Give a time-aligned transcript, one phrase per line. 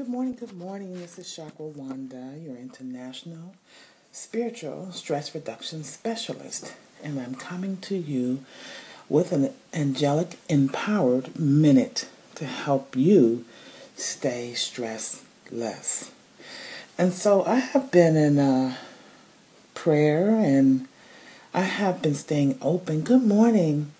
[0.00, 0.98] Good morning, good morning.
[0.98, 3.54] This is Chakra Wanda, your international
[4.12, 6.72] spiritual stress reduction specialist,
[7.04, 8.42] and I'm coming to you
[9.10, 13.44] with an angelic empowered minute to help you
[13.94, 16.10] stay stress less.
[16.96, 18.78] And so I have been in a
[19.74, 20.88] prayer and
[21.52, 23.02] I have been staying open.
[23.02, 23.92] Good morning.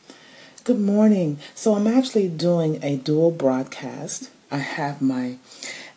[0.64, 1.41] Good morning.
[1.55, 4.30] So I'm actually doing a dual broadcast.
[4.51, 5.37] I have my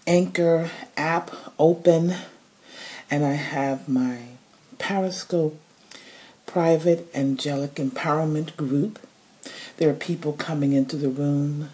[0.06, 2.14] Anchor app open
[3.10, 4.20] and I have my
[4.80, 5.60] Periscope
[6.46, 9.00] private angelic empowerment group.
[9.78, 11.70] There are people coming into the room.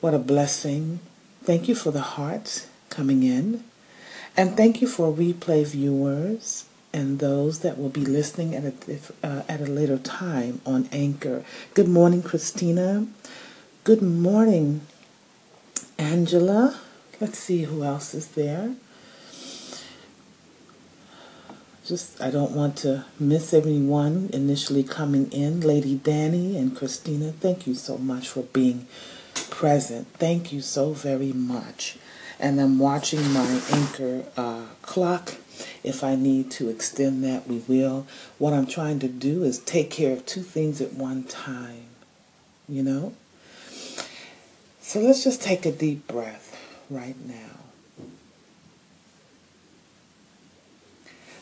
[0.00, 1.00] What a blessing.
[1.42, 3.64] Thank you for the hearts coming in.
[4.36, 9.42] And thank you for replay viewers and those that will be listening at a, uh,
[9.48, 11.44] at a later time on Anchor.
[11.74, 13.06] Good morning, Christina.
[13.84, 14.82] Good morning,
[15.98, 16.78] Angela.
[17.22, 18.74] Let's see who else is there.
[21.86, 25.60] Just, I don't want to miss anyone initially coming in.
[25.60, 28.88] Lady Danny and Christina, thank you so much for being
[29.50, 30.08] present.
[30.14, 31.96] Thank you so very much.
[32.40, 35.34] And I'm watching my anchor uh, clock.
[35.84, 38.04] If I need to extend that, we will.
[38.38, 41.84] What I'm trying to do is take care of two things at one time,
[42.68, 43.12] you know?
[44.80, 46.41] So let's just take a deep breath
[46.92, 48.04] right now.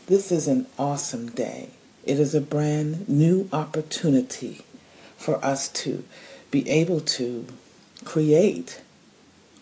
[0.07, 1.71] This is an awesome day.
[2.05, 4.63] It is a brand new opportunity
[5.17, 6.05] for us to
[6.51, 7.47] be able to
[8.05, 8.81] create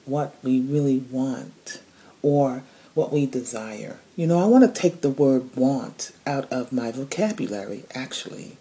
[0.05, 1.83] what we really want
[2.23, 2.62] or
[2.95, 3.98] what we desire.
[4.17, 8.56] You know, I want to take the word want out of my vocabulary, actually,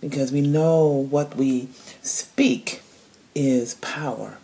[0.00, 1.68] because we know what we
[2.02, 2.82] speak
[3.34, 4.38] is power.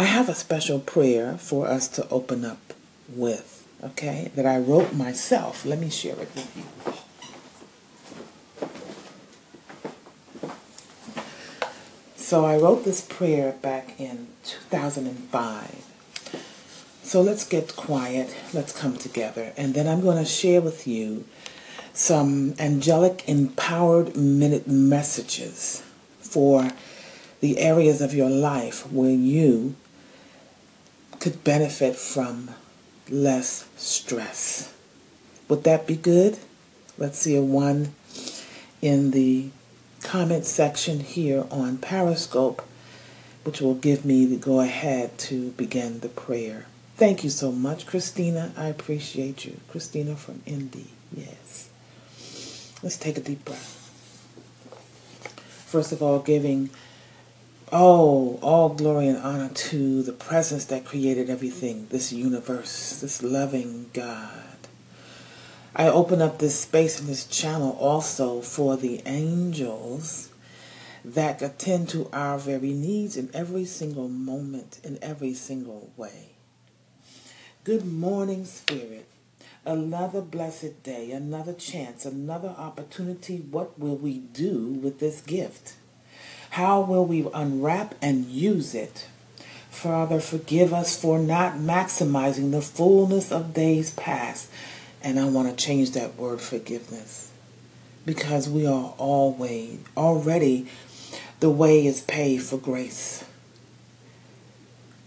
[0.00, 2.72] I have a special prayer for us to open up
[3.08, 5.66] with, okay, that I wrote myself.
[5.66, 6.62] Let me share it with you.
[12.14, 15.84] So I wrote this prayer back in 2005.
[17.02, 21.24] So let's get quiet, let's come together, and then I'm going to share with you
[21.92, 25.82] some angelic empowered minute messages
[26.20, 26.70] for
[27.40, 29.74] the areas of your life where you
[31.20, 32.50] could benefit from
[33.10, 34.74] less stress.
[35.48, 36.38] Would that be good?
[36.96, 37.94] Let's see a one
[38.82, 39.50] in the
[40.02, 42.62] comment section here on Periscope,
[43.44, 46.66] which will give me the go ahead to begin the prayer.
[46.96, 48.52] Thank you so much, Christina.
[48.56, 49.60] I appreciate you.
[49.70, 50.88] Christina from Indy.
[51.16, 51.68] Yes.
[52.82, 53.74] Let's take a deep breath.
[55.66, 56.70] First of all, giving
[57.70, 63.90] Oh, all glory and honor to the presence that created everything, this universe, this loving
[63.92, 64.56] God.
[65.76, 70.30] I open up this space and this channel also for the angels
[71.04, 76.30] that attend to our very needs in every single moment, in every single way.
[77.64, 79.06] Good morning, Spirit.
[79.66, 83.36] Another blessed day, another chance, another opportunity.
[83.36, 85.74] What will we do with this gift?
[86.50, 89.06] How will we unwrap and use it?
[89.70, 94.50] Father, forgive us for not maximizing the fullness of days past.
[95.02, 97.30] And I want to change that word forgiveness
[98.04, 100.66] because we are always already
[101.40, 103.24] the way is paved for grace.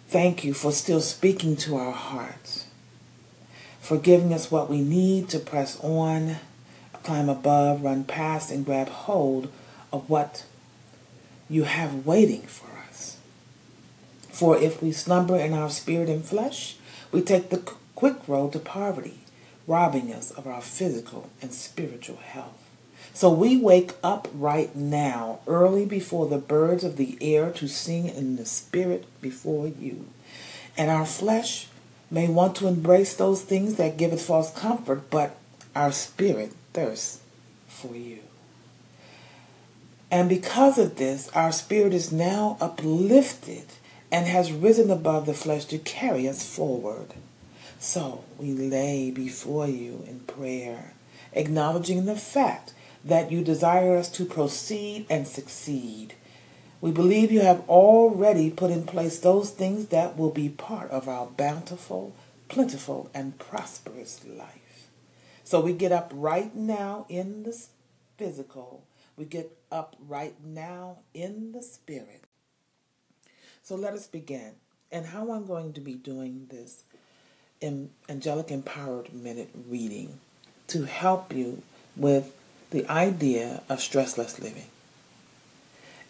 [0.08, 2.68] Thank you for still speaking to our hearts,
[3.80, 6.38] for giving us what we need to press on,
[7.04, 9.52] climb above, run past, and grab hold
[9.92, 10.46] of what
[11.52, 13.18] you have waiting for us.
[14.32, 16.78] For if we slumber in our spirit and flesh,
[17.12, 17.62] we take the
[17.94, 19.20] quick road to poverty,
[19.68, 22.58] robbing us of our physical and spiritual health.
[23.14, 28.08] So we wake up right now, early before the birds of the air, to sing
[28.08, 30.08] in the spirit before you.
[30.78, 31.68] And our flesh
[32.10, 35.36] may want to embrace those things that give it false comfort, but
[35.76, 37.20] our spirit thirsts
[37.68, 38.20] for you.
[40.12, 43.64] And because of this, our spirit is now uplifted
[44.12, 47.14] and has risen above the flesh to carry us forward.
[47.80, 50.94] So we lay before you in prayer,
[51.32, 52.74] acknowledging the fact
[53.06, 56.14] that you desire us to proceed and succeed.
[56.82, 61.08] We believe you have already put in place those things that will be part of
[61.08, 62.14] our bountiful,
[62.50, 64.90] plentiful, and prosperous life.
[65.46, 67.66] So we get up right now in the
[68.18, 68.84] physical
[69.22, 72.24] we get up right now in the spirit.
[73.62, 74.54] So let us begin.
[74.92, 76.84] and how I'm going to be doing this
[77.62, 80.20] in Angelic Empowered Minute reading
[80.68, 81.62] to help you
[81.96, 82.34] with
[82.72, 84.68] the idea of stressless living.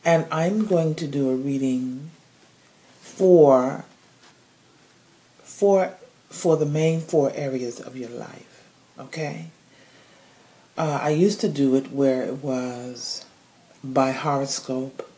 [0.04, 2.10] And I'm going to do a reading
[3.02, 3.86] for
[5.44, 5.94] for
[6.30, 8.68] for the main four areas of your life.
[8.98, 9.52] Okay?
[10.78, 13.26] Uh, I used to do it where it was
[13.84, 15.10] by horoscope,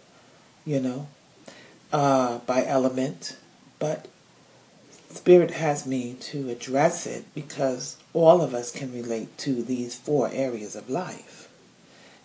[0.65, 1.07] you know,
[1.91, 3.37] uh, by element,
[3.79, 4.07] but
[5.09, 10.29] Spirit has me to address it because all of us can relate to these four
[10.33, 11.49] areas of life.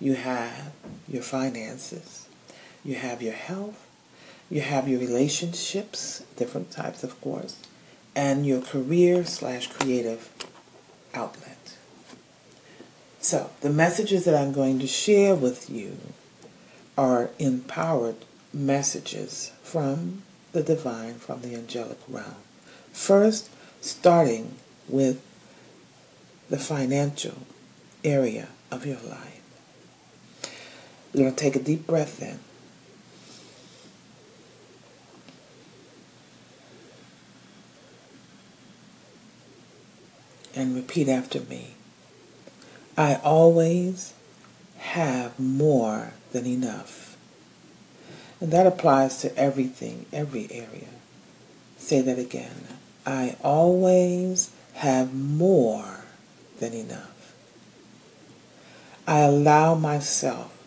[0.00, 0.72] You have
[1.06, 2.26] your finances,
[2.82, 3.86] you have your health,
[4.48, 7.58] you have your relationships, different types, of course,
[8.16, 10.30] and your career slash creative
[11.12, 11.57] outlet.
[13.20, 15.98] So, the messages that I'm going to share with you
[16.96, 18.16] are empowered
[18.52, 20.22] messages from
[20.52, 22.36] the divine, from the angelic realm.
[22.92, 23.50] First,
[23.80, 24.54] starting
[24.88, 25.20] with
[26.48, 27.38] the financial
[28.04, 29.40] area of your life.
[31.12, 32.38] You're going to take a deep breath in.
[40.54, 41.77] And repeat after me.
[42.98, 44.12] I always
[44.78, 47.16] have more than enough.
[48.40, 50.88] And that applies to everything, every area.
[51.76, 52.66] Say that again.
[53.06, 56.00] I always have more
[56.58, 57.34] than enough.
[59.06, 60.60] I allow myself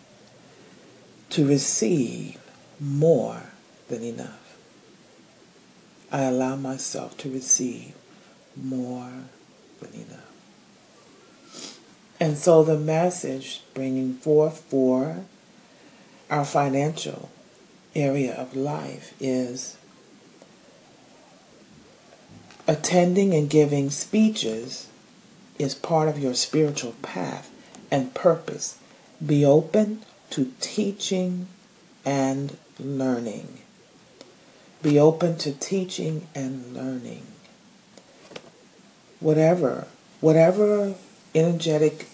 [1.30, 2.40] to receive
[2.80, 3.42] more
[3.88, 4.56] than enough.
[6.10, 7.94] I allow myself to receive
[8.56, 9.24] more.
[12.22, 15.24] And so the message bringing forth for
[16.30, 17.30] our financial
[17.96, 19.76] area of life is
[22.68, 24.88] attending and giving speeches
[25.58, 27.50] is part of your spiritual path
[27.90, 28.78] and purpose.
[29.26, 31.48] Be open to teaching
[32.04, 33.58] and learning.
[34.80, 37.26] Be open to teaching and learning.
[39.18, 39.88] Whatever,
[40.20, 40.94] whatever
[41.34, 42.06] energetic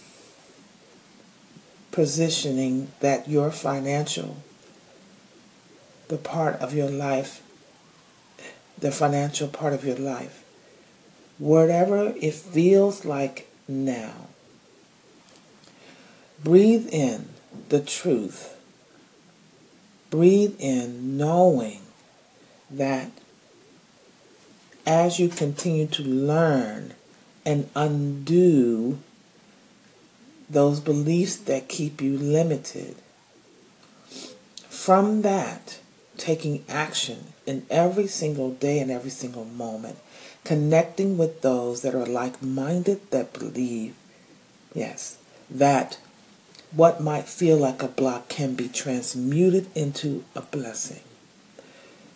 [1.99, 4.37] positioning that your financial,
[6.07, 7.43] the part of your life,
[8.79, 10.45] the financial part of your life,
[11.39, 14.29] whatever it feels like now,
[16.45, 17.31] breathe in
[17.69, 18.57] the truth.
[20.09, 21.81] Breathe in knowing
[22.71, 23.11] that
[24.87, 26.95] as you continue to learn
[27.45, 29.01] and undo
[30.51, 32.97] those beliefs that keep you limited,
[34.69, 35.81] from that,
[36.17, 39.99] taking action in every single day and every single moment,
[40.45, 43.95] connecting with those that are like minded that believe,
[44.75, 45.19] yes,
[45.51, 45.99] that
[46.73, 51.01] what might feel like a block can be transmuted into a blessing.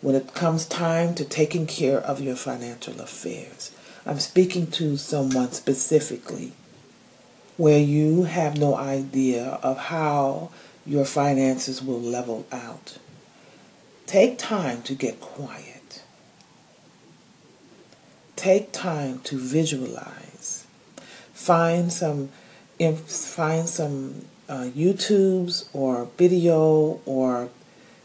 [0.01, 3.71] When it comes time to taking care of your financial affairs,
[4.05, 6.53] I'm speaking to someone specifically
[7.57, 10.49] where you have no idea of how
[10.85, 12.97] your finances will level out.
[14.05, 16.03] Take time to get quiet.
[18.35, 20.65] Take time to visualize.
[21.33, 22.29] Find some
[23.07, 27.49] find some uh, YouTubes or video or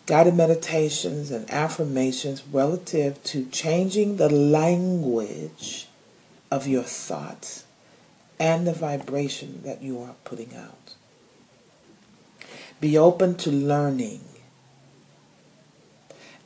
[0.06, 5.88] guided meditations and affirmations relative to changing the language
[6.50, 7.64] of your thoughts
[8.38, 10.94] and the vibration that you are putting out.
[12.80, 14.20] Be open to learning.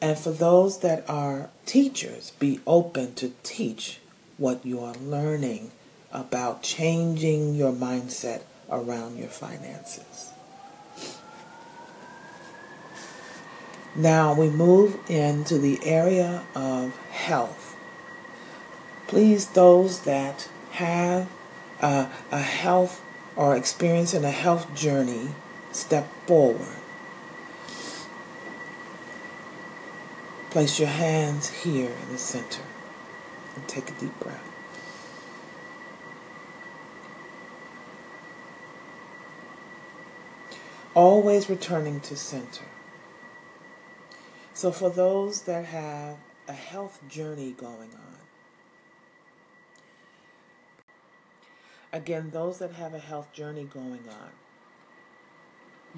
[0.00, 4.00] And for those that are teachers, be open to teach
[4.38, 5.70] what you are learning
[6.12, 10.30] about changing your mindset around your finances.
[13.94, 17.76] Now we move into the area of health.
[19.06, 21.28] Please, those that have
[21.82, 23.02] a health
[23.36, 25.28] or experiencing a health journey,
[25.72, 26.76] step forward.
[30.50, 32.62] Place your hands here in the center
[33.56, 34.52] and take a deep breath.
[40.94, 42.64] always returning to center.
[44.54, 48.21] So, for those that have a health journey going on,
[51.92, 54.30] again, those that have a health journey going on,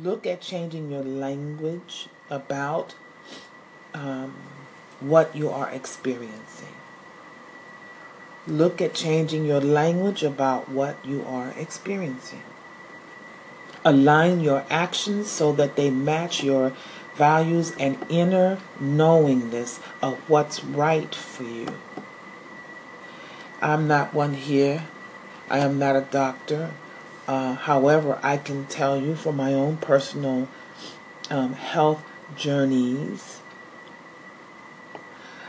[0.03, 2.95] look at changing your language about
[3.93, 4.35] um,
[5.01, 6.75] what you are experiencing.
[8.47, 12.43] Look at changing your language about what you are experiencing.
[13.85, 16.73] Align your actions so that they match your
[17.15, 21.69] values and inner knowingness of what's right for you.
[23.63, 24.85] I'm not one here.
[25.49, 26.73] I am not a doctor.
[27.27, 30.49] Uh, however, I can tell you from my own personal
[31.31, 32.03] um, health
[32.37, 33.41] journeys.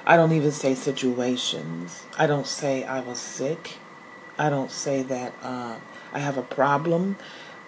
[0.06, 2.04] I don't even say situations.
[2.18, 3.78] I don't say I was sick.
[4.38, 5.78] I don't say that uh,
[6.14, 7.18] I have a problem.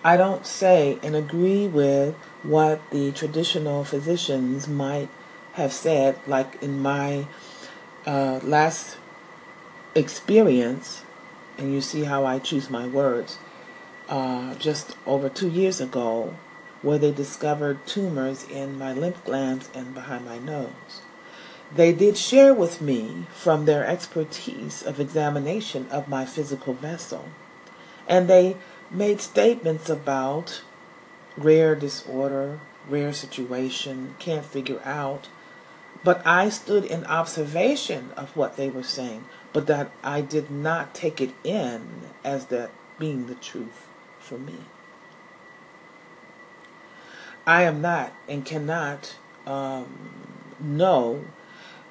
[0.04, 5.10] I don't say and agree with what the traditional physicians might
[5.54, 7.26] have said, like in my
[8.06, 8.98] uh, last
[9.96, 11.04] experience,
[11.58, 13.38] and you see how I choose my words,
[14.10, 16.36] uh, just over two years ago,
[16.82, 21.02] where they discovered tumors in my lymph glands and behind my nose.
[21.74, 27.26] They did share with me from their expertise of examination of my physical vessel,
[28.08, 28.56] and they
[28.90, 30.62] made statements about
[31.36, 32.60] rare disorder,
[32.90, 35.28] rare situation, can't figure out.
[36.04, 39.26] But I stood in observation of what they were saying,
[39.58, 41.82] but that I did not take it in
[42.24, 43.88] as that being the truth
[44.20, 44.54] for me.
[47.48, 49.16] I am not and cannot
[49.48, 50.12] um,
[50.60, 51.26] know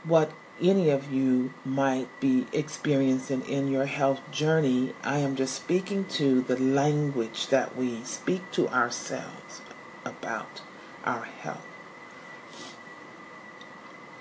[0.04, 0.30] what
[0.62, 4.94] any of you might be experiencing in your health journey.
[5.02, 9.60] I am just speaking to the language that we speak to ourselves
[10.04, 10.62] about
[11.04, 11.75] our health.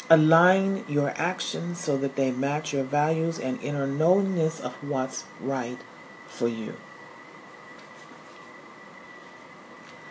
[0.09, 5.79] Align your actions so that they match your values and inner knowingness of what's right
[6.27, 6.75] for you.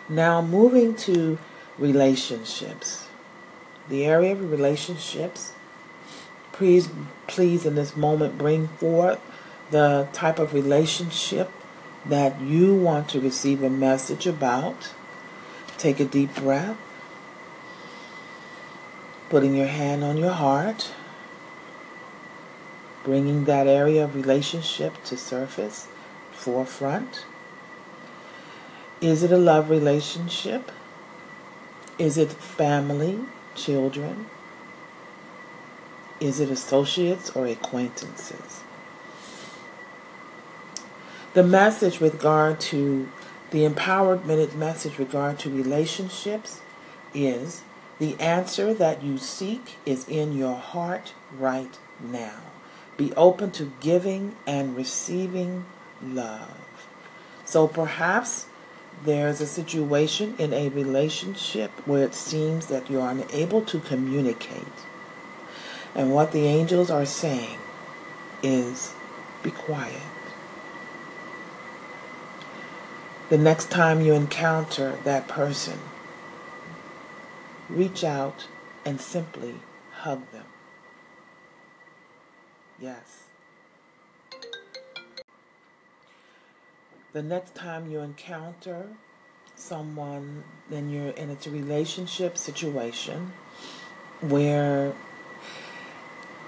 [0.09, 1.37] Now, moving to
[1.77, 3.07] relationships.
[3.89, 5.53] The area of relationships
[6.55, 6.87] Please,
[7.27, 9.19] please, in this moment, bring forth
[9.71, 11.51] the type of relationship
[12.05, 14.93] that you want to receive a message about.
[15.77, 16.77] Take a deep breath,
[19.29, 20.91] putting your hand on your heart,
[23.03, 25.87] bringing that area of relationship to surface,
[26.31, 27.25] forefront.
[29.01, 30.71] Is it a love relationship?
[31.97, 33.19] Is it family,
[33.55, 34.27] children?
[36.19, 38.61] Is it associates or acquaintances?
[41.33, 43.09] The message with regard to
[43.51, 46.61] the Empowered Minute message regard to relationships
[47.13, 47.61] is
[47.99, 52.39] the answer that you seek is in your heart right now.
[52.97, 55.65] Be open to giving and receiving
[56.03, 56.87] love.
[57.45, 58.47] So perhaps
[59.03, 64.63] there's a situation in a relationship where it seems that you're unable to communicate.
[65.93, 67.57] And what the angels are saying
[68.43, 68.93] is
[69.43, 70.01] be quiet.
[73.29, 75.79] The next time you encounter that person,
[77.69, 78.47] reach out
[78.85, 79.55] and simply
[79.91, 80.45] hug them.
[82.79, 83.23] Yes.
[87.13, 88.87] The next time you encounter
[89.55, 93.33] someone, then you're in a relationship situation
[94.19, 94.93] where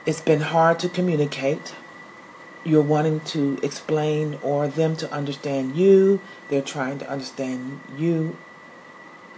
[0.06, 1.74] it's been hard to communicate.
[2.66, 6.20] You're wanting to explain or them to understand you.
[6.50, 8.38] They're trying to understand you.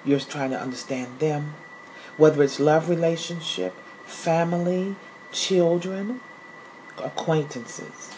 [0.03, 1.53] You're trying to understand them.
[2.19, 3.73] Whether it's love relationship,
[4.05, 4.97] family,
[5.31, 6.19] children,
[7.01, 8.13] acquaintances.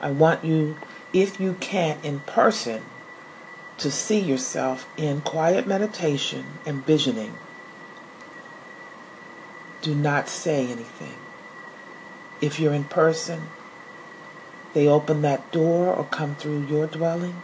[0.00, 0.76] I want you,
[1.12, 2.82] if you can, in person,
[3.78, 7.34] to see yourself in quiet meditation and visioning
[9.82, 11.14] do not say anything.
[12.40, 13.48] If you're in person,
[14.74, 17.42] they open that door or come through your dwelling,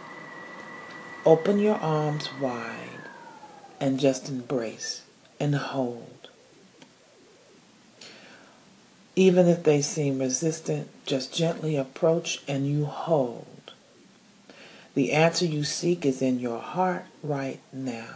[1.25, 3.04] open your arms wide
[3.79, 5.03] and just embrace
[5.39, 6.29] and hold.
[9.15, 13.73] Even if they seem resistant, just gently approach and you hold.
[14.93, 18.15] The answer you seek is in your heart right now.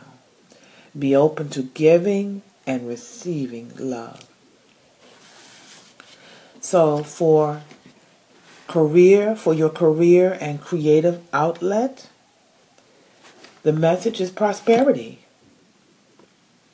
[0.98, 4.26] Be open to giving and receiving love.
[6.62, 7.62] So, for
[8.68, 12.10] career, for your career and creative outlet,
[13.64, 15.20] the message is prosperity.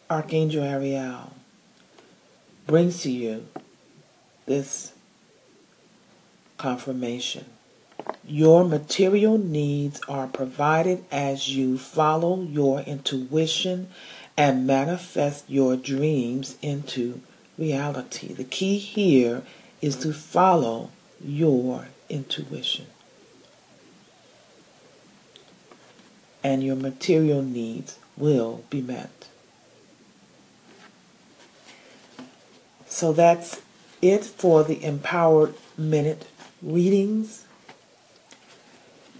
[0.07, 1.33] Archangel Ariel
[2.67, 3.47] brings to you
[4.45, 4.93] this
[6.57, 7.45] confirmation.
[8.23, 13.87] Your material needs are provided as you follow your intuition
[14.37, 17.21] and manifest your dreams into
[17.57, 18.31] reality.
[18.31, 19.41] The key here
[19.81, 20.91] is to follow
[21.23, 22.85] your intuition.
[26.43, 29.29] And your material needs will be met.
[32.95, 33.61] So that's
[34.01, 36.27] it for the Empowered Minute
[36.61, 37.43] readings.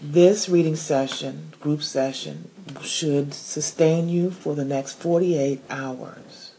[0.02, 2.50] This reading session, group session,
[2.82, 6.54] should sustain you for the next 48 hours.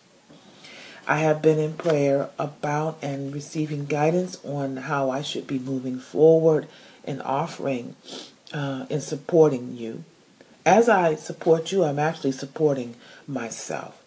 [1.06, 5.99] I have been in prayer about and receiving guidance on how I should be moving
[5.99, 6.68] forward
[7.02, 7.96] in offering
[8.52, 10.04] uh, in supporting you.
[10.66, 12.94] As I support you, I'm actually supporting
[13.26, 14.02] myself.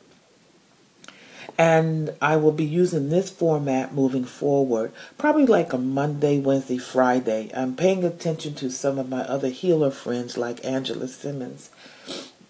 [1.59, 7.51] And I will be using this format moving forward, probably like a Monday, Wednesday, Friday.
[7.53, 11.69] I'm paying attention to some of my other healer friends like Angela Simmons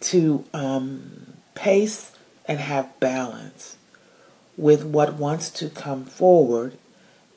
[0.01, 2.11] to um, pace
[2.45, 3.77] and have balance
[4.55, 6.77] with what wants to come forward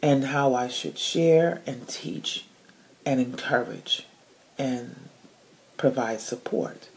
[0.02, 2.44] and how I should share and teach
[3.06, 4.06] and encourage
[4.58, 5.08] and
[5.78, 6.88] provide support.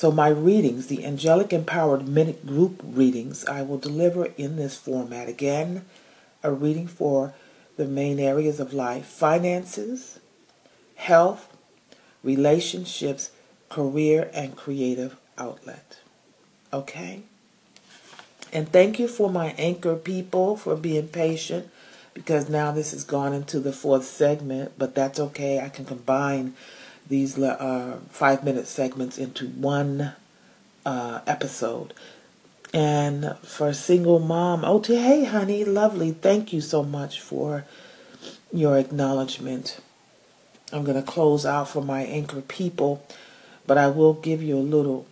[0.00, 5.28] So, my readings, the Angelic Empowered Minute Group readings, I will deliver in this format.
[5.28, 5.84] Again,
[6.42, 7.34] a reading for
[7.76, 10.18] the main areas of life finances,
[10.94, 11.54] health,
[12.22, 13.30] relationships,
[13.68, 15.98] career, and creative outlet.
[16.72, 17.20] Okay?
[18.54, 21.68] And thank you for my anchor people for being patient
[22.14, 25.60] because now this has gone into the fourth segment, but that's okay.
[25.60, 26.54] I can combine
[27.10, 30.12] these uh, five minute segments into one
[30.86, 31.92] uh, episode.
[32.72, 36.12] And for single mom, oh, hey, honey, lovely.
[36.12, 37.64] Thank you so much for
[38.52, 39.80] your acknowledgement.
[40.72, 43.04] I'm going to close out for my anchor people,
[43.66, 45.06] but I will give you a little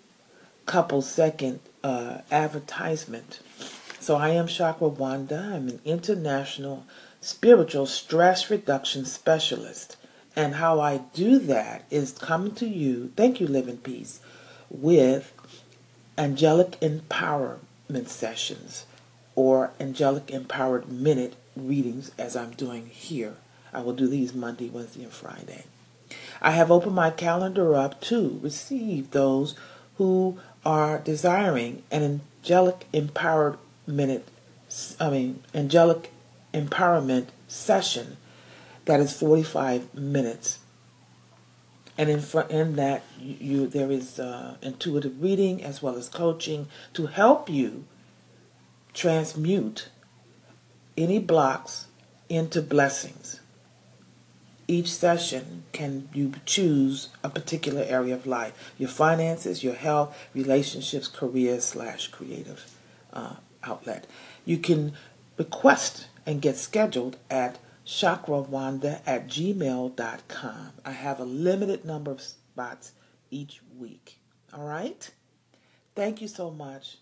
[0.66, 3.40] couple second uh, advertisement.
[3.98, 5.50] So I am Chakra Wanda.
[5.52, 6.86] I'm an international
[7.20, 9.96] spiritual stress reduction specialist.
[10.38, 14.20] And how I do that is coming to you, thank you, Live in Peace,
[14.70, 15.32] with
[16.16, 18.86] angelic empowerment sessions
[19.34, 23.34] or angelic empowered minute readings as I'm doing here.
[23.72, 25.64] I will do these Monday, Wednesday, and Friday.
[26.40, 29.56] I have opened my calendar up to receive those
[29.96, 34.28] who are desiring an angelic empowered minute,
[35.00, 36.12] I mean, angelic
[36.54, 38.18] empowerment session
[38.88, 40.60] that is 45 minutes.
[41.98, 46.68] And in front in that you, there is uh, intuitive reading as well as coaching
[46.94, 47.84] to help you
[48.94, 49.90] transmute
[50.96, 51.88] any blocks
[52.30, 53.40] into blessings.
[54.66, 61.08] Each session can you choose a particular area of life: your finances, your health, relationships,
[61.08, 62.74] career slash creative
[63.12, 64.06] uh, outlet.
[64.46, 64.94] You can
[65.36, 70.72] request and get scheduled at chakrawanda at gmail.com.
[70.84, 72.92] I have a limited number of spots
[73.30, 74.18] each week.
[74.52, 75.10] All right?
[75.94, 76.98] Thank you so much.